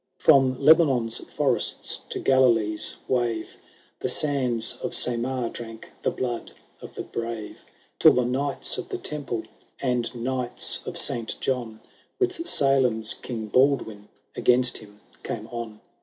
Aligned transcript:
From 0.17 0.59
Lebanon's 0.59 1.19
forests 1.31 1.97
to 2.09 2.17
Galilee's 2.17 2.95
wave, 3.07 3.57
The 3.99 4.09
sands 4.09 4.77
of 4.81 4.95
Samaar 4.95 5.49
drank 5.49 5.91
the 6.01 6.09
blood 6.09 6.53
of 6.81 6.95
the 6.95 7.03
brave; 7.03 7.63
Till 7.99 8.13
the 8.13 8.25
Knights 8.25 8.79
of 8.79 8.89
the 8.89 8.97
Temple, 8.97 9.43
and 9.79 10.09
Knights 10.15 10.79
of 10.87 10.97
Saint 10.97 11.39
John, 11.39 11.81
With 12.17 12.47
Salem's 12.47 13.13
King 13.13 13.45
Baldwin, 13.45 14.09
against 14.35 14.79
him 14.79 15.01
came 15.21 15.45
on. 15.51 15.81